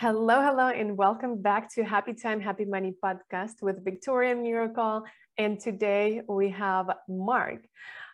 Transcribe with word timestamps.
Hello, 0.00 0.40
hello, 0.40 0.68
and 0.68 0.96
welcome 0.96 1.42
back 1.42 1.74
to 1.74 1.82
Happy 1.82 2.14
Time, 2.14 2.40
Happy 2.40 2.64
Money 2.64 2.94
podcast 3.04 3.62
with 3.62 3.84
Victoria 3.84 4.36
Miracle. 4.36 5.02
And 5.38 5.58
today 5.58 6.22
we 6.28 6.50
have 6.50 6.88
Mark. 7.08 7.66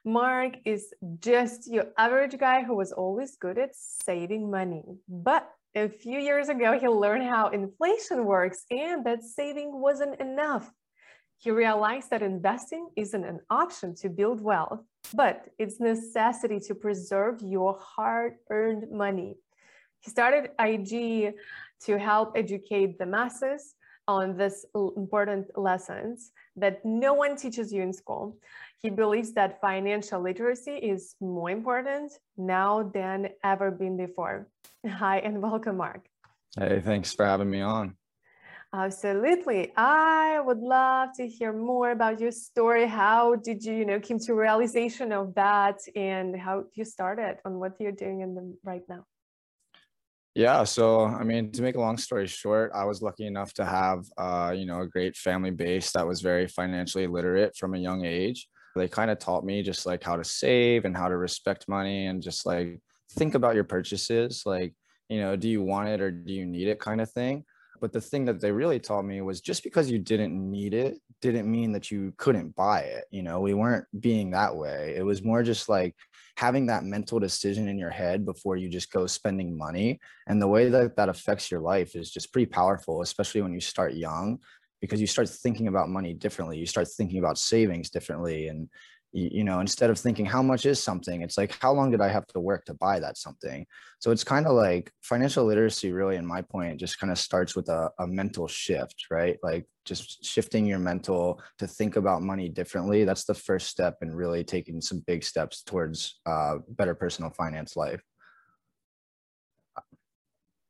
Mark 0.02 0.54
is 0.64 0.94
just 1.20 1.70
your 1.70 1.88
average 1.98 2.38
guy 2.38 2.62
who 2.64 2.74
was 2.74 2.90
always 2.90 3.36
good 3.36 3.58
at 3.58 3.72
saving 3.74 4.50
money. 4.50 4.82
But 5.10 5.46
a 5.74 5.90
few 5.90 6.18
years 6.18 6.48
ago, 6.48 6.78
he 6.78 6.88
learned 6.88 7.24
how 7.24 7.48
inflation 7.48 8.24
works 8.24 8.64
and 8.70 9.04
that 9.04 9.22
saving 9.22 9.78
wasn't 9.78 10.18
enough. 10.22 10.72
He 11.36 11.50
realized 11.50 12.08
that 12.08 12.22
investing 12.22 12.88
isn't 12.96 13.24
an 13.26 13.40
option 13.50 13.94
to 13.96 14.08
build 14.08 14.40
wealth, 14.40 14.80
but 15.12 15.50
it's 15.58 15.80
necessity 15.80 16.60
to 16.60 16.74
preserve 16.74 17.42
your 17.42 17.78
hard-earned 17.78 18.90
money. 18.90 19.36
He 20.04 20.10
started 20.10 20.50
IG 20.60 21.34
to 21.86 21.98
help 21.98 22.36
educate 22.36 22.98
the 22.98 23.06
masses 23.06 23.74
on 24.06 24.36
this 24.36 24.66
important 24.74 25.46
lessons 25.56 26.30
that 26.56 26.84
no 26.84 27.14
one 27.14 27.36
teaches 27.36 27.72
you 27.72 27.80
in 27.80 27.90
school. 27.90 28.36
He 28.82 28.90
believes 28.90 29.32
that 29.32 29.62
financial 29.62 30.20
literacy 30.20 30.72
is 30.72 31.14
more 31.22 31.48
important 31.48 32.12
now 32.36 32.82
than 32.82 33.30
ever 33.42 33.70
been 33.70 33.96
before. 33.96 34.46
Hi 34.86 35.20
and 35.20 35.40
welcome, 35.40 35.78
Mark. 35.78 36.04
Hey, 36.58 36.82
thanks 36.84 37.14
for 37.14 37.24
having 37.24 37.48
me 37.48 37.62
on. 37.62 37.96
Absolutely. 38.74 39.72
I 39.74 40.38
would 40.44 40.58
love 40.58 41.10
to 41.16 41.26
hear 41.26 41.52
more 41.54 41.92
about 41.92 42.20
your 42.20 42.32
story. 42.32 42.86
How 42.86 43.36
did 43.36 43.64
you, 43.64 43.72
you 43.72 43.86
know, 43.86 44.00
came 44.00 44.18
to 44.18 44.34
realization 44.34 45.12
of 45.12 45.34
that 45.36 45.78
and 45.96 46.36
how 46.36 46.64
you 46.74 46.84
started 46.84 47.38
on 47.46 47.58
what 47.58 47.72
you're 47.80 47.92
doing 47.92 48.20
in 48.20 48.34
the 48.34 48.54
right 48.64 48.82
now? 48.86 49.06
Yeah, 50.34 50.64
so 50.64 51.04
I 51.04 51.22
mean, 51.22 51.52
to 51.52 51.62
make 51.62 51.76
a 51.76 51.80
long 51.80 51.96
story 51.96 52.26
short, 52.26 52.72
I 52.74 52.84
was 52.84 53.02
lucky 53.02 53.26
enough 53.26 53.54
to 53.54 53.64
have, 53.64 54.04
uh, 54.18 54.52
you 54.56 54.66
know, 54.66 54.80
a 54.80 54.88
great 54.88 55.16
family 55.16 55.52
base 55.52 55.92
that 55.92 56.06
was 56.06 56.22
very 56.22 56.48
financially 56.48 57.06
literate 57.06 57.56
from 57.56 57.74
a 57.74 57.78
young 57.78 58.04
age. 58.04 58.48
They 58.74 58.88
kind 58.88 59.12
of 59.12 59.20
taught 59.20 59.44
me 59.44 59.62
just 59.62 59.86
like 59.86 60.02
how 60.02 60.16
to 60.16 60.24
save 60.24 60.86
and 60.86 60.96
how 60.96 61.06
to 61.08 61.16
respect 61.16 61.68
money 61.68 62.06
and 62.06 62.20
just 62.20 62.46
like 62.46 62.80
think 63.12 63.36
about 63.36 63.54
your 63.54 63.62
purchases. 63.62 64.42
Like, 64.44 64.74
you 65.08 65.20
know, 65.20 65.36
do 65.36 65.48
you 65.48 65.62
want 65.62 65.88
it 65.88 66.00
or 66.00 66.10
do 66.10 66.32
you 66.32 66.46
need 66.46 66.66
it 66.66 66.80
kind 66.80 67.00
of 67.00 67.08
thing. 67.12 67.44
But 67.80 67.92
the 67.92 68.00
thing 68.00 68.24
that 68.26 68.40
they 68.40 68.52
really 68.52 68.78
taught 68.78 69.04
me 69.04 69.20
was 69.20 69.40
just 69.40 69.62
because 69.62 69.90
you 69.90 69.98
didn't 69.98 70.34
need 70.34 70.74
it 70.74 70.98
didn't 71.20 71.50
mean 71.50 71.72
that 71.72 71.90
you 71.90 72.12
couldn't 72.18 72.54
buy 72.54 72.80
it. 72.80 73.04
You 73.10 73.22
know, 73.22 73.40
we 73.40 73.54
weren't 73.54 73.86
being 74.00 74.30
that 74.32 74.54
way. 74.54 74.94
It 74.96 75.04
was 75.04 75.22
more 75.22 75.42
just 75.42 75.68
like 75.68 75.94
having 76.36 76.66
that 76.66 76.84
mental 76.84 77.18
decision 77.18 77.68
in 77.68 77.78
your 77.78 77.90
head 77.90 78.26
before 78.26 78.56
you 78.56 78.68
just 78.68 78.92
go 78.92 79.06
spending 79.06 79.56
money. 79.56 80.00
And 80.26 80.40
the 80.40 80.48
way 80.48 80.68
that 80.68 80.96
that 80.96 81.08
affects 81.08 81.50
your 81.50 81.60
life 81.60 81.96
is 81.96 82.10
just 82.10 82.32
pretty 82.32 82.46
powerful, 82.46 83.00
especially 83.02 83.40
when 83.40 83.54
you 83.54 83.60
start 83.60 83.94
young, 83.94 84.38
because 84.80 85.00
you 85.00 85.06
start 85.06 85.28
thinking 85.28 85.68
about 85.68 85.88
money 85.88 86.12
differently. 86.12 86.58
You 86.58 86.66
start 86.66 86.88
thinking 86.88 87.18
about 87.18 87.38
savings 87.38 87.88
differently. 87.88 88.48
And 88.48 88.68
you 89.14 89.44
know 89.44 89.60
instead 89.60 89.90
of 89.90 89.98
thinking 89.98 90.26
how 90.26 90.42
much 90.42 90.66
is 90.66 90.82
something? 90.82 91.22
It's 91.22 91.38
like 91.38 91.56
how 91.60 91.72
long 91.72 91.92
did 91.92 92.00
i 92.00 92.08
have 92.08 92.26
to 92.28 92.40
work 92.40 92.64
to 92.66 92.74
buy 92.74 92.98
that 92.98 93.16
something? 93.16 93.64
So 94.00 94.10
it's 94.10 94.24
kind 94.24 94.46
of 94.46 94.52
like 94.52 94.90
financial 95.02 95.44
literacy 95.44 95.92
really 95.92 96.16
in 96.16 96.26
my 96.26 96.42
point 96.42 96.80
just 96.80 96.98
kind 96.98 97.12
of 97.12 97.18
starts 97.18 97.54
with 97.54 97.68
a, 97.68 97.90
a 98.00 98.06
mental 98.06 98.48
shift 98.48 99.06
right? 99.10 99.38
Like 99.42 99.66
just 99.84 100.24
shifting 100.24 100.66
your 100.66 100.80
mental 100.80 101.40
to 101.58 101.66
think 101.68 101.96
about 101.96 102.22
money 102.22 102.48
differently 102.48 103.04
that's 103.04 103.24
the 103.24 103.34
first 103.34 103.68
step 103.68 103.98
in 104.02 104.14
really 104.14 104.42
taking 104.42 104.80
some 104.80 105.04
big 105.06 105.22
steps 105.22 105.62
towards 105.62 106.20
uh, 106.26 106.56
better 106.68 106.94
personal 106.94 107.30
finance 107.30 107.76
life. 107.76 108.02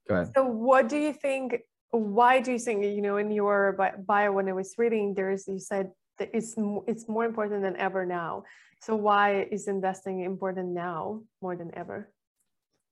Go 0.06 0.16
ahead. 0.16 0.32
So 0.36 0.44
what 0.44 0.90
do 0.90 0.98
you 0.98 1.14
think 1.14 1.62
why 1.90 2.40
do 2.40 2.52
you 2.52 2.58
think 2.58 2.84
you 2.84 3.00
know 3.00 3.16
in 3.18 3.30
your 3.30 3.78
bio 4.06 4.32
when 4.32 4.48
i 4.48 4.52
was 4.52 4.74
reading 4.76 5.14
there's 5.14 5.46
you 5.46 5.60
said 5.60 5.92
it's 6.18 6.54
it's 6.86 7.08
more 7.08 7.24
important 7.24 7.62
than 7.62 7.76
ever 7.76 8.06
now. 8.06 8.44
So 8.80 8.94
why 8.94 9.48
is 9.50 9.68
investing 9.68 10.20
important 10.20 10.68
now 10.68 11.22
more 11.40 11.56
than 11.56 11.70
ever? 11.74 12.10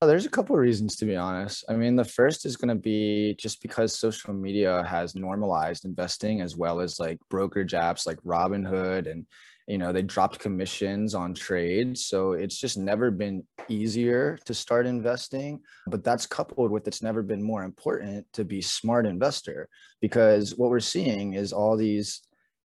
Well, 0.01 0.09
there's 0.09 0.27
a 0.27 0.31
couple 0.31 0.57
of 0.57 0.61
reasons 0.61 0.97
to 0.97 1.05
be 1.05 1.15
honest. 1.15 1.65
I 1.69 1.75
mean, 1.75 1.95
the 1.95 2.05
first 2.05 2.45
is 2.45 2.57
going 2.57 2.75
to 2.77 2.83
be 2.83 3.37
just 3.39 3.63
because 3.63 3.97
social 3.97 4.35
media 4.35 4.83
has 4.85 5.15
normalized 5.15 5.85
investing 5.85 6.41
as 6.41 6.57
well 6.57 6.81
as 6.81 6.99
like 6.99 7.19
brokerage 7.31 7.73
apps 7.73 8.07
like 8.07 8.21
Robinhood 8.23 9.09
and 9.09 9.27
you 9.69 9.79
know 9.79 9.93
they 9.93 10.03
dropped 10.03 10.39
commissions 10.39 11.15
on 11.15 11.35
trades 11.35 12.05
so 12.05 12.33
it's 12.33 12.59
just 12.59 12.77
never 12.77 13.11
been 13.11 13.45
easier 13.69 14.37
to 14.45 14.53
start 14.55 14.87
investing 14.87 15.61
but 15.87 16.03
that's 16.03 16.27
coupled 16.27 16.71
with 16.71 16.87
it's 16.89 17.03
never 17.03 17.23
been 17.23 17.43
more 17.43 17.63
important 17.63 18.27
to 18.33 18.45
be 18.45 18.61
smart 18.61 19.07
investor 19.07 19.69
because 20.01 20.57
what 20.57 20.71
we're 20.71 20.81
seeing 20.81 21.35
is 21.35 21.53
all 21.53 21.77
these 21.77 22.23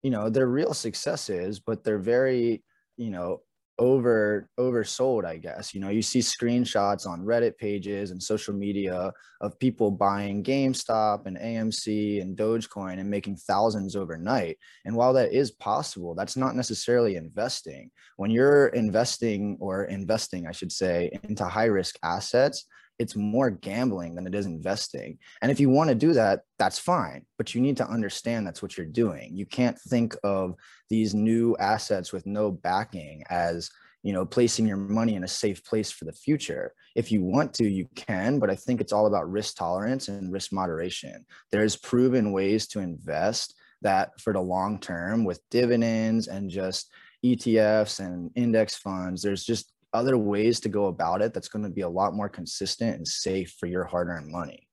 you 0.06 0.12
know 0.12 0.30
they're 0.30 0.56
real 0.62 0.76
successes 0.76 1.60
but 1.60 1.84
they're 1.84 1.98
very 1.98 2.64
you 2.96 3.10
know 3.10 3.42
over 3.80 4.48
oversold 4.60 5.26
i 5.26 5.36
guess. 5.36 5.74
You 5.74 5.82
know 5.82 5.90
you 5.90 6.04
see 6.04 6.20
screenshots 6.20 7.08
on 7.08 7.26
reddit 7.26 7.58
pages 7.58 8.12
and 8.12 8.22
social 8.22 8.54
media 8.54 9.12
of 9.42 9.60
people 9.60 9.90
buying 9.90 10.44
gamestop 10.44 11.26
and 11.26 11.38
amc 11.38 12.22
and 12.22 12.38
dogecoin 12.38 13.00
and 13.00 13.10
making 13.10 13.36
thousands 13.36 13.96
overnight. 13.96 14.58
And 14.86 14.96
while 14.96 15.12
that 15.14 15.34
is 15.34 15.50
possible 15.50 16.14
that's 16.14 16.38
not 16.38 16.56
necessarily 16.56 17.16
investing. 17.16 17.90
When 18.18 18.30
you're 18.30 18.68
investing 18.68 19.58
or 19.60 19.86
investing 19.86 20.46
i 20.46 20.52
should 20.52 20.72
say 20.72 21.10
into 21.24 21.46
high 21.46 21.72
risk 21.80 21.96
assets 22.04 22.68
it's 23.00 23.16
more 23.16 23.50
gambling 23.50 24.16
than 24.16 24.28
it 24.28 24.36
is 24.36 24.46
investing. 24.46 25.18
And 25.42 25.52
if 25.52 25.60
you 25.60 25.70
want 25.70 25.90
to 25.90 25.96
do 25.96 26.14
that, 26.14 26.42
that's 26.58 26.80
fine. 26.80 27.26
But 27.38 27.54
you 27.54 27.62
need 27.62 27.78
to 27.78 27.88
understand 27.88 28.46
that's 28.46 28.62
what 28.62 28.78
you're 28.78 28.86
doing. 28.86 29.36
You 29.36 29.46
can't 29.46 29.80
think 29.80 30.16
of 30.24 30.56
these 30.90 31.14
new 31.14 31.56
assets 31.58 32.14
with 32.14 32.26
no 32.26 32.52
backing 32.52 33.24
as 33.30 33.70
you 34.06 34.14
know 34.14 34.24
placing 34.24 34.68
your 34.68 34.78
money 34.78 35.16
in 35.16 35.24
a 35.24 35.28
safe 35.28 35.66
place 35.66 35.90
for 35.92 36.06
the 36.06 36.14
future 36.14 36.74
if 36.96 37.12
you 37.12 37.24
want 37.24 37.56
to 37.56 37.68
you 37.68 37.90
can 37.96 38.38
but 38.38 38.52
i 38.52 38.56
think 38.56 38.80
it's 38.80 38.94
all 38.94 39.08
about 39.08 39.30
risk 39.30 39.58
tolerance 39.58 40.10
and 40.10 40.32
risk 40.32 40.54
moderation 40.54 41.26
there's 41.52 41.76
proven 41.76 42.32
ways 42.32 42.68
to 42.68 42.80
invest 42.80 43.56
that 43.82 44.12
for 44.22 44.32
the 44.32 44.40
long 44.40 44.80
term 44.80 45.26
with 45.26 45.42
dividends 45.50 46.28
and 46.28 46.52
just 46.52 46.92
etfs 47.26 48.00
and 48.00 48.30
index 48.36 48.76
funds 48.76 49.24
there's 49.24 49.44
just 49.44 49.72
other 49.96 50.18
ways 50.18 50.60
to 50.62 50.70
go 50.70 50.88
about 50.88 51.22
it 51.22 51.34
that's 51.34 51.48
going 51.48 51.64
to 51.64 51.72
be 51.72 51.82
a 51.82 51.90
lot 51.90 52.14
more 52.14 52.30
consistent 52.30 52.98
and 52.98 53.08
safe 53.08 53.56
for 53.60 53.68
your 53.68 53.86
hard-earned 53.86 54.32
money. 54.32 54.68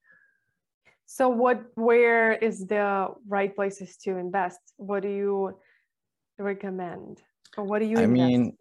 So 1.05 1.29
what 1.29 1.65
where 1.75 2.33
is 2.33 2.65
the 2.65 3.07
right 3.27 3.55
places 3.55 3.97
to 3.97 4.17
invest? 4.17 4.59
What 4.77 5.03
do 5.03 5.09
you 5.09 5.59
recommend? 6.39 7.21
Or 7.57 7.63
what 7.63 7.79
do 7.79 7.85
you 7.85 7.99
i 7.99 8.01
invest? 8.01 8.11
mean 8.11 8.57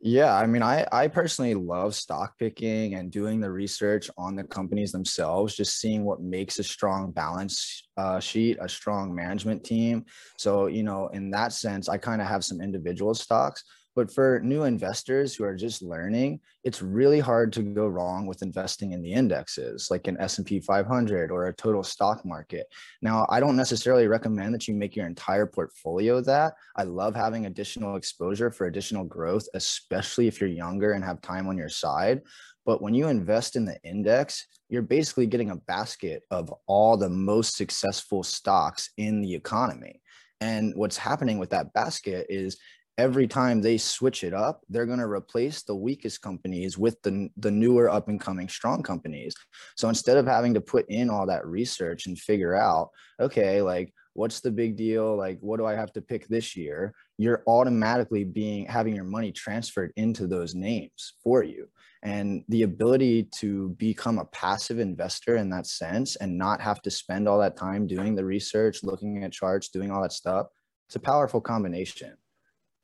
yeah 0.00 0.34
i 0.36 0.44
mean 0.44 0.62
i 0.62 0.86
i 0.92 1.08
personally 1.08 1.54
love 1.54 1.94
stock 1.94 2.38
picking 2.38 2.94
and 2.94 3.10
doing 3.10 3.40
the 3.40 3.50
research 3.50 4.10
on 4.18 4.36
the 4.36 4.44
companies 4.44 4.92
themselves 4.92 5.56
just 5.56 5.80
seeing 5.80 6.04
what 6.04 6.20
makes 6.20 6.58
a 6.58 6.64
strong 6.64 7.10
balance 7.10 7.88
uh, 7.96 8.20
sheet 8.20 8.58
a 8.60 8.68
strong 8.68 9.14
management 9.14 9.64
team. 9.64 10.04
So 10.36 10.66
you 10.66 10.82
know 10.82 11.08
in 11.08 11.30
that 11.30 11.52
sense 11.52 11.88
i 11.88 11.96
kind 11.96 12.20
of 12.20 12.28
have 12.28 12.44
some 12.44 12.60
individual 12.60 13.14
stocks 13.14 13.64
but 13.94 14.12
for 14.12 14.40
new 14.42 14.64
investors 14.64 15.34
who 15.34 15.44
are 15.44 15.54
just 15.54 15.82
learning, 15.82 16.40
it's 16.64 16.82
really 16.82 17.20
hard 17.20 17.52
to 17.52 17.62
go 17.62 17.86
wrong 17.86 18.26
with 18.26 18.42
investing 18.42 18.92
in 18.92 19.02
the 19.02 19.12
indexes 19.12 19.88
like 19.90 20.06
an 20.06 20.16
S&P 20.18 20.60
500 20.60 21.30
or 21.30 21.46
a 21.46 21.52
total 21.52 21.82
stock 21.82 22.24
market. 22.24 22.66
Now, 23.02 23.26
I 23.28 23.40
don't 23.40 23.56
necessarily 23.56 24.08
recommend 24.08 24.54
that 24.54 24.66
you 24.66 24.74
make 24.74 24.96
your 24.96 25.06
entire 25.06 25.46
portfolio 25.46 26.20
that. 26.22 26.54
I 26.76 26.82
love 26.82 27.14
having 27.14 27.46
additional 27.46 27.96
exposure 27.96 28.50
for 28.50 28.66
additional 28.66 29.04
growth, 29.04 29.46
especially 29.54 30.26
if 30.26 30.40
you're 30.40 30.50
younger 30.50 30.92
and 30.92 31.04
have 31.04 31.20
time 31.20 31.46
on 31.46 31.56
your 31.56 31.68
side. 31.68 32.22
But 32.66 32.80
when 32.80 32.94
you 32.94 33.08
invest 33.08 33.56
in 33.56 33.64
the 33.64 33.78
index, 33.84 34.46
you're 34.68 34.82
basically 34.82 35.26
getting 35.26 35.50
a 35.50 35.56
basket 35.56 36.22
of 36.30 36.52
all 36.66 36.96
the 36.96 37.10
most 37.10 37.56
successful 37.56 38.22
stocks 38.22 38.90
in 38.96 39.20
the 39.20 39.34
economy. 39.34 40.00
And 40.40 40.74
what's 40.74 40.96
happening 40.96 41.38
with 41.38 41.50
that 41.50 41.72
basket 41.74 42.26
is 42.28 42.58
every 42.96 43.26
time 43.26 43.60
they 43.60 43.76
switch 43.76 44.22
it 44.22 44.32
up, 44.32 44.62
they're 44.68 44.86
going 44.86 44.98
to 44.98 45.06
replace 45.06 45.62
the 45.62 45.74
weakest 45.74 46.22
companies 46.22 46.78
with 46.78 47.00
the, 47.02 47.28
the 47.36 47.50
newer 47.50 47.90
up 47.90 48.08
and 48.08 48.20
coming 48.20 48.48
strong 48.48 48.82
companies. 48.82 49.34
So 49.76 49.88
instead 49.88 50.16
of 50.16 50.26
having 50.26 50.54
to 50.54 50.60
put 50.60 50.88
in 50.88 51.10
all 51.10 51.26
that 51.26 51.46
research 51.46 52.06
and 52.06 52.18
figure 52.18 52.54
out, 52.54 52.90
okay, 53.20 53.62
like 53.62 53.92
what's 54.14 54.40
the 54.40 54.50
big 54.50 54.76
deal? 54.76 55.16
Like, 55.16 55.38
what 55.40 55.58
do 55.58 55.66
I 55.66 55.74
have 55.74 55.92
to 55.94 56.00
pick 56.00 56.28
this 56.28 56.56
year? 56.56 56.94
You're 57.18 57.42
automatically 57.46 58.24
being 58.24 58.64
having 58.66 58.94
your 58.94 59.04
money 59.04 59.32
transferred 59.32 59.92
into 59.96 60.26
those 60.26 60.54
names 60.54 61.14
for 61.22 61.42
you. 61.42 61.68
And 62.02 62.44
the 62.48 62.62
ability 62.62 63.28
to 63.38 63.70
become 63.70 64.18
a 64.18 64.26
passive 64.26 64.78
investor 64.78 65.36
in 65.36 65.50
that 65.50 65.66
sense 65.66 66.16
and 66.16 66.38
not 66.38 66.60
have 66.60 66.80
to 66.82 66.90
spend 66.90 67.28
all 67.28 67.38
that 67.40 67.56
time 67.56 67.86
doing 67.86 68.14
the 68.14 68.24
research, 68.24 68.84
looking 68.84 69.24
at 69.24 69.32
charts, 69.32 69.68
doing 69.68 69.90
all 69.90 70.02
that 70.02 70.12
stuff, 70.12 70.46
it's 70.88 70.96
a 70.96 71.00
powerful 71.00 71.40
combination. 71.40 72.14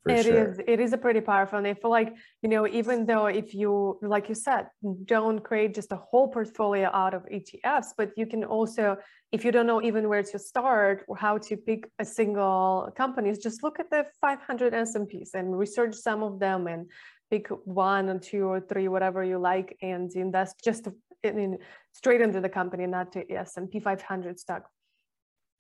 It 0.08 0.24
sure. 0.24 0.50
is. 0.50 0.60
It 0.66 0.80
is 0.80 0.92
a 0.94 0.98
pretty 0.98 1.20
powerful. 1.20 1.58
And 1.58 1.66
I 1.66 1.74
feel 1.74 1.90
like, 1.90 2.14
you 2.42 2.48
know, 2.48 2.66
even 2.66 3.04
though 3.04 3.26
if 3.26 3.54
you, 3.54 3.98
like 4.00 4.30
you 4.30 4.34
said, 4.34 4.68
don't 5.04 5.40
create 5.40 5.74
just 5.74 5.92
a 5.92 5.96
whole 5.96 6.28
portfolio 6.28 6.88
out 6.92 7.12
of 7.12 7.24
ETFs, 7.26 7.88
but 7.98 8.10
you 8.16 8.26
can 8.26 8.42
also, 8.42 8.96
if 9.30 9.44
you 9.44 9.52
don't 9.52 9.66
know 9.66 9.82
even 9.82 10.08
where 10.08 10.22
to 10.22 10.38
start 10.38 11.04
or 11.06 11.16
how 11.16 11.36
to 11.36 11.56
pick 11.56 11.86
a 11.98 12.04
single 12.04 12.90
companies, 12.96 13.38
just 13.38 13.62
look 13.62 13.78
at 13.78 13.90
the 13.90 14.06
500 14.22 14.72
S&Ps 14.72 15.34
and 15.34 15.58
research 15.58 15.94
some 15.94 16.22
of 16.22 16.40
them 16.40 16.66
and 16.66 16.90
pick 17.30 17.48
one 17.64 18.08
or 18.08 18.18
two 18.18 18.44
or 18.46 18.60
three, 18.60 18.88
whatever 18.88 19.22
you 19.22 19.38
like, 19.38 19.76
and 19.82 20.10
invest 20.14 20.56
just 20.64 20.88
in, 21.22 21.58
straight 21.92 22.22
into 22.22 22.40
the 22.40 22.48
company, 22.48 22.86
not 22.86 23.12
to 23.12 23.30
S&P 23.30 23.80
500 23.80 24.40
stock. 24.40 24.64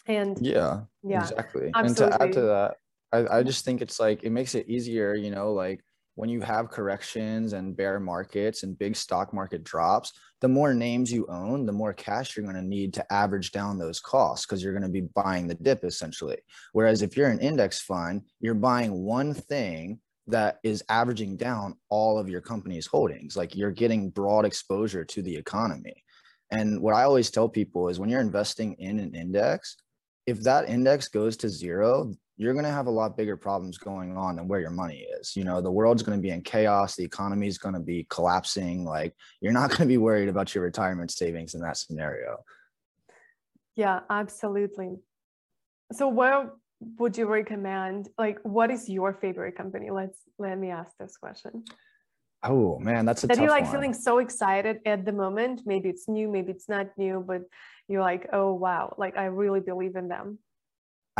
And 0.06 0.38
Yeah, 0.40 0.84
yeah, 1.02 1.24
exactly. 1.24 1.70
And 1.74 1.94
to 1.98 2.22
add 2.22 2.32
to 2.32 2.40
that, 2.40 2.76
I, 3.12 3.38
I 3.38 3.42
just 3.42 3.64
think 3.64 3.82
it's 3.82 4.00
like 4.00 4.22
it 4.22 4.30
makes 4.30 4.54
it 4.54 4.68
easier, 4.68 5.14
you 5.14 5.30
know, 5.30 5.52
like 5.52 5.80
when 6.14 6.28
you 6.28 6.40
have 6.40 6.70
corrections 6.70 7.52
and 7.52 7.76
bear 7.76 7.98
markets 7.98 8.62
and 8.62 8.78
big 8.78 8.94
stock 8.96 9.32
market 9.32 9.64
drops, 9.64 10.12
the 10.40 10.48
more 10.48 10.74
names 10.74 11.12
you 11.12 11.26
own, 11.28 11.64
the 11.66 11.72
more 11.72 11.92
cash 11.92 12.36
you're 12.36 12.44
going 12.44 12.56
to 12.56 12.62
need 12.62 12.92
to 12.94 13.12
average 13.12 13.52
down 13.52 13.78
those 13.78 14.00
costs 14.00 14.44
because 14.44 14.62
you're 14.62 14.72
going 14.72 14.82
to 14.82 14.88
be 14.88 15.08
buying 15.14 15.46
the 15.46 15.54
dip 15.54 15.84
essentially. 15.84 16.38
Whereas 16.72 17.02
if 17.02 17.16
you're 17.16 17.30
an 17.30 17.40
index 17.40 17.80
fund, 17.80 18.22
you're 18.40 18.54
buying 18.54 19.02
one 19.02 19.32
thing 19.34 20.00
that 20.26 20.58
is 20.62 20.82
averaging 20.88 21.36
down 21.36 21.74
all 21.88 22.18
of 22.18 22.28
your 22.28 22.40
company's 22.40 22.86
holdings. 22.86 23.36
Like 23.36 23.56
you're 23.56 23.70
getting 23.70 24.10
broad 24.10 24.44
exposure 24.44 25.04
to 25.04 25.22
the 25.22 25.36
economy. 25.36 26.04
And 26.50 26.80
what 26.80 26.94
I 26.94 27.04
always 27.04 27.30
tell 27.30 27.48
people 27.48 27.88
is 27.88 27.98
when 27.98 28.10
you're 28.10 28.20
investing 28.20 28.74
in 28.74 28.98
an 28.98 29.14
index, 29.14 29.76
if 30.26 30.40
that 30.42 30.68
index 30.68 31.08
goes 31.08 31.36
to 31.38 31.48
zero, 31.48 32.12
you're 32.40 32.54
going 32.54 32.64
to 32.64 32.70
have 32.70 32.86
a 32.86 32.90
lot 32.90 33.18
bigger 33.18 33.36
problems 33.36 33.76
going 33.76 34.16
on 34.16 34.36
than 34.36 34.48
where 34.48 34.60
your 34.60 34.70
money 34.70 35.06
is. 35.20 35.36
You 35.36 35.44
know, 35.44 35.60
the 35.60 35.70
world's 35.70 36.02
going 36.02 36.16
to 36.16 36.22
be 36.22 36.30
in 36.30 36.40
chaos, 36.40 36.96
the 36.96 37.04
economy 37.04 37.46
is 37.46 37.58
going 37.58 37.74
to 37.74 37.80
be 37.80 38.06
collapsing. 38.08 38.82
Like, 38.82 39.14
you're 39.42 39.52
not 39.52 39.68
going 39.68 39.82
to 39.82 39.86
be 39.86 39.98
worried 39.98 40.30
about 40.30 40.54
your 40.54 40.64
retirement 40.64 41.10
savings 41.10 41.52
in 41.52 41.60
that 41.60 41.76
scenario. 41.76 42.38
Yeah, 43.76 44.00
absolutely. 44.08 44.96
So 45.92 46.08
what 46.08 46.56
would 46.98 47.18
you 47.18 47.26
recommend? 47.26 48.08
Like, 48.16 48.38
what 48.42 48.70
is 48.70 48.88
your 48.88 49.12
favorite 49.12 49.54
company? 49.54 49.90
Let's 49.90 50.18
let 50.38 50.58
me 50.58 50.70
ask 50.70 50.92
this 50.98 51.18
question. 51.18 51.62
Oh 52.42 52.78
man, 52.78 53.04
that's 53.04 53.22
a 53.22 53.26
that 53.26 53.36
you're 53.36 53.50
like 53.50 53.64
one. 53.64 53.72
feeling 53.72 53.92
so 53.92 54.16
excited 54.16 54.78
at 54.86 55.04
the 55.04 55.12
moment. 55.12 55.60
Maybe 55.66 55.90
it's 55.90 56.08
new, 56.08 56.26
maybe 56.26 56.52
it's 56.52 56.70
not 56.70 56.86
new, 56.96 57.22
but 57.26 57.42
you're 57.86 58.00
like, 58.00 58.30
oh 58.32 58.54
wow, 58.54 58.94
like 58.96 59.18
I 59.18 59.26
really 59.26 59.60
believe 59.60 59.94
in 59.94 60.08
them. 60.08 60.38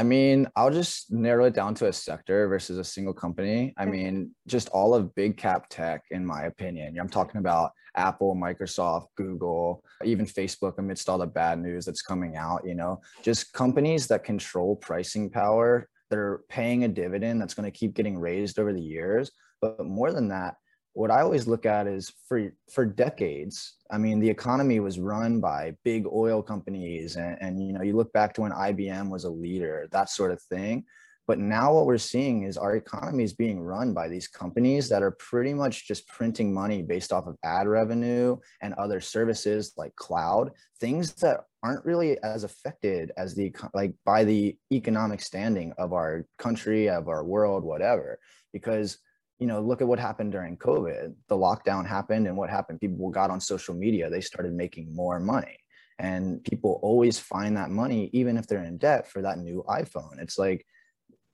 I 0.01 0.03
mean, 0.03 0.49
I'll 0.57 0.71
just 0.71 1.13
narrow 1.13 1.45
it 1.45 1.53
down 1.53 1.75
to 1.75 1.89
a 1.89 1.93
sector 1.93 2.49
versus 2.49 2.79
a 2.79 2.85
single 2.85 3.13
company. 3.13 3.75
I 3.77 3.85
mean, 3.85 4.35
just 4.47 4.71
all 4.71 4.95
of 4.95 5.15
big 5.15 5.37
cap 5.37 5.67
tech, 5.69 6.05
in 6.11 6.25
my 6.25 6.45
opinion. 6.45 6.99
I'm 6.99 7.11
talking 7.11 7.39
about 7.39 7.73
Apple, 7.97 8.35
Microsoft, 8.35 9.09
Google, 9.19 9.85
even 10.03 10.25
Facebook, 10.25 10.79
amidst 10.79 11.11
all 11.11 11.19
the 11.19 11.27
bad 11.27 11.59
news 11.59 11.85
that's 11.85 12.01
coming 12.01 12.39
out, 12.39 12.63
you 12.65 12.75
know, 12.75 13.03
just 13.23 13.53
companies 13.53 14.07
that 14.07 14.25
control 14.25 14.75
pricing 14.75 15.29
power, 15.29 15.87
that 16.09 16.19
are 16.19 16.45
paying 16.49 16.85
a 16.85 16.89
dividend 16.89 17.39
that's 17.39 17.53
going 17.53 17.71
to 17.71 17.79
keep 17.79 17.93
getting 17.93 18.19
raised 18.19 18.59
over 18.59 18.73
the 18.73 18.81
years. 18.81 19.31
But 19.61 19.85
more 19.85 20.13
than 20.13 20.29
that, 20.29 20.55
what 20.93 21.11
I 21.11 21.23
always 21.23 21.47
look 21.47 21.67
at 21.67 21.87
is 21.87 22.13
for 22.29 22.53
for 22.73 22.85
decades. 22.85 23.77
I 23.91 23.99
mean, 23.99 24.19
the 24.19 24.31
economy 24.31 24.81
was 24.81 24.99
run 24.99 25.41
by 25.41 25.75
big 25.85 26.07
oil 26.07 26.43
companies, 26.43 27.17
and, 27.17 27.37
and 27.41 27.65
you 27.65 27.73
know, 27.73 27.83
you 27.83 27.97
look 27.97 28.13
back 28.13 28.35
to 28.35 28.43
when 28.43 28.53
IBM 28.53 29.09
was 29.09 29.25
a 29.25 29.31
leader, 29.31 29.89
that 29.93 30.11
sort 30.11 30.33
of 30.33 30.43
thing. 30.43 30.85
But 31.31 31.39
now 31.39 31.73
what 31.73 31.87
we're 31.87 31.97
seeing 31.97 32.43
is 32.43 32.57
our 32.57 32.75
economy 32.75 33.23
is 33.23 33.35
being 33.35 33.61
run 33.61 33.95
by 33.95 34.09
these 34.09 34.27
companies 34.27 34.89
that 34.89 35.01
are 35.01 35.13
pretty 35.13 35.55
much 35.55 35.87
just 35.87 36.09
printing 36.09 36.53
money 36.53 36.83
based 36.83 37.13
off 37.13 37.29
of 37.29 37.37
ad 37.45 37.69
revenue 37.69 38.37
and 38.63 38.75
other 38.75 39.01
services 39.01 39.73
like 39.77 39.95
cloud, 39.95 40.51
things 40.81 41.13
that 41.15 41.45
aren't 41.63 41.85
really 41.85 42.21
as 42.25 42.43
affected 42.43 43.13
as 43.17 43.37
the 43.37 43.55
like 43.75 43.95
by 44.05 44.25
the 44.25 44.57
economic 44.73 45.21
standing 45.21 45.73
of 45.79 45.93
our 45.93 46.27
country, 46.37 46.89
of 46.89 47.09
our 47.09 47.23
world, 47.23 47.63
whatever. 47.63 48.19
Because 48.53 48.99
you 49.41 49.47
know, 49.47 49.61
look 49.61 49.81
at 49.81 49.89
what 49.89 49.99
happened 49.99 50.33
during 50.33 50.59
COVID. 50.59 51.15
The 51.29 51.35
lockdown 51.35 51.87
happened, 51.87 52.27
and 52.27 52.37
what 52.37 52.51
happened? 52.51 52.81
People 52.81 53.09
got 53.09 53.31
on 53.31 53.41
social 53.41 53.75
media, 53.75 54.11
they 54.11 54.21
started 54.21 54.53
making 54.53 54.95
more 54.95 55.19
money. 55.19 55.59
And 55.99 56.45
people 56.45 56.79
always 56.83 57.19
find 57.19 57.57
that 57.57 57.71
money, 57.71 58.11
even 58.13 58.37
if 58.37 58.47
they're 58.47 58.65
in 58.65 58.79
debt, 58.79 59.11
for 59.11 59.23
that 59.23 59.39
new 59.39 59.65
iPhone. 59.69 60.19
It's 60.19 60.39
like, 60.39 60.65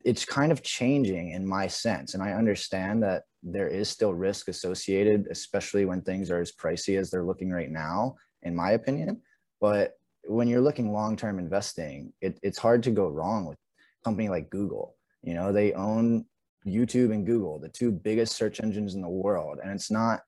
it's 0.05 0.25
kind 0.25 0.53
of 0.53 0.63
changing 0.63 1.33
in 1.33 1.47
my 1.47 1.67
sense. 1.67 2.15
And 2.15 2.23
I 2.23 2.33
understand 2.33 3.03
that 3.03 3.25
there 3.43 3.69
is 3.69 3.89
still 3.89 4.15
risk 4.15 4.49
associated, 4.49 5.27
especially 5.31 5.85
when 5.85 6.01
things 6.01 6.31
are 6.31 6.41
as 6.41 6.53
pricey 6.53 6.99
as 6.99 7.11
they're 7.11 7.25
looking 7.25 7.51
right 7.51 7.71
now, 7.71 8.15
in 8.43 8.55
my 8.55 8.73
opinion. 8.73 9.21
But 9.61 9.95
when 10.25 10.47
you're 10.47 10.61
looking 10.61 10.93
long 10.93 11.17
term 11.17 11.41
investing, 11.41 12.13
it, 12.21 12.39
it's 12.43 12.59
hard 12.59 12.85
to 12.85 12.91
go 12.93 13.09
wrong 13.09 13.47
with 13.47 13.59
a 13.59 14.05
company 14.05 14.29
like 14.29 14.51
Google. 14.51 14.97
You 15.23 15.35
know, 15.35 15.53
they 15.53 15.73
own 15.73 16.25
YouTube 16.67 17.13
and 17.13 17.25
Google, 17.25 17.59
the 17.59 17.69
two 17.69 17.91
biggest 17.91 18.37
search 18.37 18.61
engines 18.61 18.95
in 18.95 19.01
the 19.01 19.09
world. 19.09 19.59
And 19.63 19.73
it's 19.73 19.91
not 19.91 20.23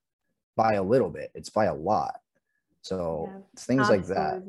by 0.56 0.75
a 0.75 0.82
little 0.82 1.11
bit, 1.11 1.31
it's 1.35 1.50
by 1.50 1.67
a 1.67 1.75
lot. 1.75 2.20
So 2.82 3.29
Yeah, 3.29 3.40
it's 3.52 3.64
things 3.67 3.88
like 3.90 4.06
that. 4.06 4.43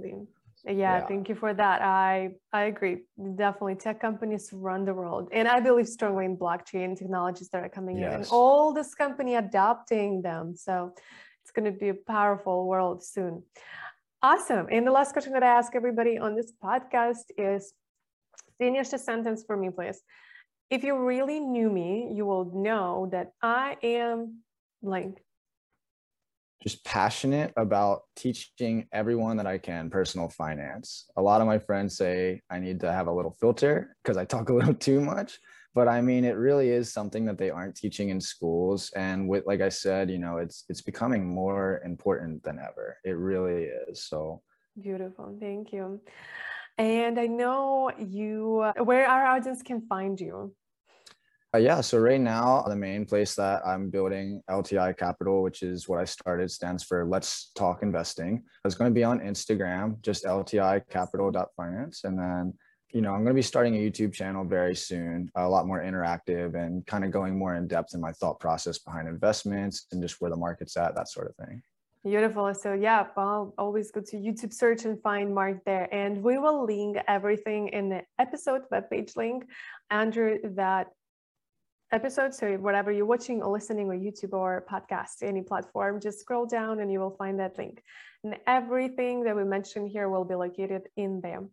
Yeah, 0.66 0.74
Yeah. 0.74 1.06
thank 1.08 1.30
you 1.30 1.36
for 1.36 1.54
that. 1.54 1.82
I 1.82 2.36
I 2.54 2.64
agree. 2.66 3.06
Definitely, 3.18 3.76
tech 3.76 4.00
companies 4.00 4.52
run 4.54 4.86
the 4.86 4.94
world, 4.94 5.30
and 5.32 5.48
I 5.48 5.60
believe 5.62 5.88
strongly 5.88 6.26
in 6.26 6.38
blockchain 6.38 6.98
technologies 6.98 7.50
that 7.50 7.64
are 7.64 7.70
coming 7.70 7.98
in, 7.98 8.04
and 8.04 8.28
all 8.32 8.74
this 8.74 8.94
company 8.94 9.36
adopting 9.36 10.22
them. 10.22 10.56
So 10.56 10.94
it's 11.42 11.52
going 11.52 11.72
to 11.74 11.78
be 11.80 11.90
a 11.90 11.94
powerful 11.94 12.68
world 12.68 13.04
soon. 13.04 13.44
Awesome. 14.22 14.68
And 14.70 14.86
the 14.86 14.92
last 14.92 15.14
question 15.14 15.34
that 15.34 15.44
I 15.44 15.52
ask 15.60 15.74
everybody 15.76 16.18
on 16.18 16.36
this 16.36 16.52
podcast 16.62 17.26
is, 17.38 17.74
finish 18.58 18.90
the 18.90 18.98
sentence 19.00 19.44
for 19.48 19.56
me, 19.56 19.70
please. 19.70 20.02
If 20.70 20.84
you 20.84 20.98
really 20.98 21.40
knew 21.40 21.70
me, 21.70 22.12
you 22.14 22.26
will 22.26 22.46
know 22.54 23.10
that 23.12 23.32
I 23.42 23.78
am 23.82 24.42
like 24.82 25.24
just 26.62 26.84
passionate 26.84 27.54
about 27.56 28.02
teaching 28.16 28.86
everyone 28.92 29.38
that 29.38 29.48
I 29.48 29.58
can 29.58 29.90
personal 29.90 30.28
finance. 30.28 31.10
A 31.16 31.22
lot 31.22 31.42
of 31.42 31.48
my 31.48 31.58
friends 31.58 31.96
say 31.96 32.42
I 32.50 32.60
need 32.60 32.82
to 32.82 32.92
have 32.92 33.08
a 33.08 33.12
little 33.12 33.32
filter 33.40 33.96
because 34.04 34.18
I 34.18 34.26
talk 34.26 34.50
a 34.50 34.54
little 34.60 34.74
too 34.74 35.00
much. 35.02 35.40
But 35.74 35.88
I 35.88 36.02
mean, 36.02 36.26
it 36.26 36.36
really 36.36 36.70
is 36.70 36.92
something 36.92 37.26
that 37.26 37.38
they 37.38 37.50
aren't 37.50 37.76
teaching 37.76 38.10
in 38.10 38.20
schools. 38.20 38.92
And 38.96 39.30
with, 39.30 39.46
like 39.46 39.62
I 39.62 39.70
said, 39.70 40.10
you 40.10 40.18
know, 40.18 40.38
it's 40.38 40.66
it's 40.68 40.82
becoming 40.82 41.26
more 41.26 41.82
important 41.86 42.44
than 42.44 42.60
ever. 42.60 42.98
It 43.06 43.12
really 43.12 43.70
is. 43.88 44.04
So 44.04 44.42
Beautiful. 44.82 45.36
Thank 45.40 45.74
you. 45.74 46.02
And 46.78 47.20
I 47.20 47.28
know 47.28 47.92
you, 47.98 48.72
where 48.78 49.08
our 49.08 49.26
audience 49.26 49.62
can 49.62 49.82
find 49.88 50.20
you. 50.20 50.54
Uh, 51.52 51.58
yeah, 51.58 51.82
so 51.82 51.98
right 51.98 52.22
now, 52.22 52.64
the 52.68 52.76
main 52.76 53.06
place 53.06 53.34
that 53.34 53.66
I'm 53.66 53.90
building 53.90 54.44
LTI 54.52 54.96
Capital, 54.96 55.42
which 55.42 55.64
is 55.64 55.90
what 55.90 56.00
I 56.00 56.06
started, 56.06 56.52
stands 56.52 56.84
for 56.84 57.06
Let's 57.06 57.52
Talk 57.56 57.82
Investing. 57.82 58.44
It's 58.66 58.76
going 58.76 58.92
to 58.92 58.94
be 58.94 59.04
on 59.04 59.20
Instagram, 59.20 60.00
just 60.02 60.26
LTI 60.26 60.88
Capital.finance. 60.92 62.04
And 62.04 62.20
then, 62.20 62.54
you 62.92 63.02
know, 63.02 63.14
I'm 63.14 63.24
going 63.24 63.34
to 63.34 63.34
be 63.34 63.42
starting 63.42 63.76
a 63.76 63.80
YouTube 63.80 64.14
channel 64.14 64.46
very 64.46 64.76
soon, 64.76 65.32
a 65.36 65.50
lot 65.50 65.66
more 65.66 65.82
interactive 65.82 66.54
and 66.54 66.86
kind 66.86 67.04
of 67.04 67.10
going 67.10 67.36
more 67.36 67.56
in 67.56 67.68
depth 67.68 67.96
in 67.96 68.00
my 68.00 68.12
thought 68.12 68.40
process 68.40 68.78
behind 68.78 69.08
investments 69.08 69.88
and 69.92 70.04
just 70.04 70.22
where 70.22 70.30
the 70.30 70.38
market's 70.38 70.78
at, 70.78 70.94
that 70.94 71.10
sort 71.10 71.30
of 71.30 71.48
thing. 71.48 71.64
Beautiful. 72.04 72.54
So 72.54 72.74
yeah, 72.74 73.08
well, 73.18 73.56
always 73.58 73.92
go 73.92 74.02
to 74.02 74.18
YouTube 74.18 74.54
search 74.54 74.86
and 74.86 75.02
find 75.02 75.34
Mark 75.34 75.66
there. 75.66 75.92
And 75.92 76.22
we 76.24 76.38
will 76.38 76.66
link 76.66 76.98
everything 77.08 77.70
in 77.70 77.90
the 77.90 78.04
episode 78.20 78.62
webpage 78.72 79.18
link 79.18 79.46
under 79.92 80.38
that 80.56 80.88
episode. 81.92 82.34
So 82.34 82.56
whatever 82.58 82.92
you're 82.92 83.06
watching 83.06 83.42
or 83.42 83.52
listening 83.52 83.88
or 83.88 83.96
YouTube 83.96 84.34
or 84.34 84.66
podcast, 84.70 85.24
any 85.24 85.42
platform, 85.42 86.00
just 86.00 86.20
scroll 86.20 86.46
down 86.46 86.80
and 86.80 86.92
you 86.92 87.00
will 87.00 87.16
find 87.16 87.40
that 87.40 87.58
link. 87.58 87.84
And 88.24 88.38
everything 88.48 89.24
that 89.24 89.36
we 89.36 89.44
mentioned 89.44 89.90
here 89.90 90.10
will 90.10 90.26
be 90.26 90.36
located 90.36 90.90
in 90.96 91.22
there. 91.22 91.44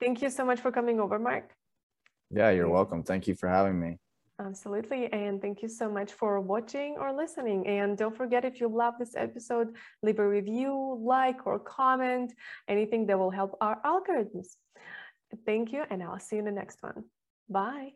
Thank 0.00 0.22
you 0.22 0.30
so 0.30 0.44
much 0.44 0.60
for 0.60 0.70
coming 0.70 1.00
over, 1.00 1.18
Mark. 1.18 1.52
Yeah, 2.30 2.50
you're 2.50 2.68
welcome. 2.68 3.02
Thank 3.02 3.26
you 3.26 3.34
for 3.34 3.48
having 3.48 3.78
me. 3.80 3.98
Absolutely. 4.38 5.10
And 5.12 5.40
thank 5.40 5.62
you 5.62 5.68
so 5.68 5.88
much 5.88 6.12
for 6.12 6.40
watching 6.40 6.96
or 6.98 7.12
listening. 7.12 7.66
And 7.66 7.96
don't 7.96 8.14
forget 8.14 8.44
if 8.44 8.60
you 8.60 8.68
love 8.68 8.94
this 8.98 9.16
episode, 9.16 9.68
leave 10.02 10.18
a 10.18 10.28
review, 10.28 11.00
like, 11.02 11.46
or 11.46 11.58
comment, 11.58 12.34
anything 12.68 13.06
that 13.06 13.18
will 13.18 13.30
help 13.30 13.56
our 13.62 13.80
algorithms. 13.82 14.48
Thank 15.46 15.72
you. 15.72 15.84
And 15.88 16.02
I'll 16.02 16.20
see 16.20 16.36
you 16.36 16.40
in 16.40 16.44
the 16.44 16.52
next 16.52 16.82
one. 16.82 17.04
Bye. 17.48 17.84